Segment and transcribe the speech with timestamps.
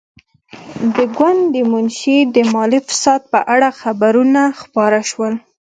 [0.95, 5.33] د ګوند د منشي د مالي فساد په اړه خبرونه خپاره شول.